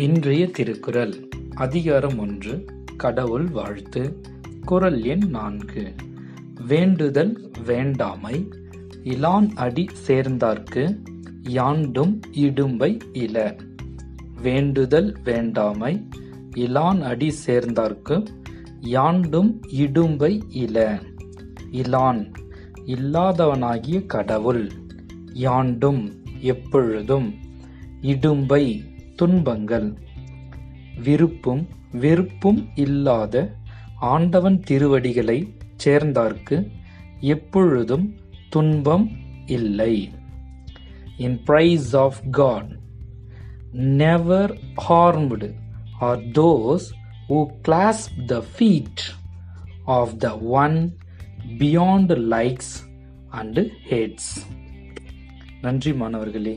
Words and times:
இன்றைய 0.00 0.50
திருக்குறள். 0.50 1.28
அதிகாரம் 1.54 2.18
ஒன்று. 2.18 2.64
கடவுள் 2.96 3.44
வாழ்த்து. 3.44 4.20
குறள் 4.64 5.02
எண் 5.02 5.24
நான்கு. 5.28 5.94
வேண்டுதல் 6.66 7.50
வேண்டாமை. 7.64 8.48
இலான் 9.04 9.52
அடி 9.54 9.86
சேர்ந்தார்க்கு. 10.06 10.98
யாண்டும் 11.42 12.20
இடும்பை 12.32 12.98
இல. 13.12 13.58
வேண்டுதல் 14.42 15.16
வேண்டாமை. 15.24 16.08
இலான் 16.56 17.02
அடி 17.02 17.34
சேர்ந்தார்க்கு. 17.46 18.26
யாண்டும் 18.80 19.60
இடும்பை 19.72 20.42
இல. 20.48 21.02
இலான். 21.70 22.32
இல்லாதவனாகிய 22.86 24.06
கடவுள். 24.06 24.70
யாண்டும் 25.32 26.12
எப்பொழுதும் 26.40 27.34
இடும்பை 28.02 28.88
துன்பங்கள் 29.20 29.88
விருப்பும் 31.04 31.62
வெறுப்பும் 32.02 32.60
இல்லாத 32.84 33.34
ஆண்டவன் 34.12 34.58
திருவடிகளை 34.68 35.38
சேர்ந்தார்க்கு 35.84 36.56
எப்பொழுதும் 37.34 38.06
துன்பம் 38.48 39.06
இல்லை. 39.56 39.94
In 41.26 41.38
praise 41.44 41.90
of 42.04 42.20
God 42.30 42.70
never 44.02 44.54
harmed 44.88 45.50
are 46.08 46.24
those 46.38 46.86
who 47.28 47.40
clasp 47.68 48.14
the 48.30 48.36
feet 48.54 49.02
of 49.98 50.14
the 50.18 50.30
one 50.62 50.78
beyond 51.58 52.12
likes 52.32 52.74
and 53.32 53.62
hates 53.90 54.32
நன்றி 55.62 55.92
மாணவர்களே. 56.00 56.54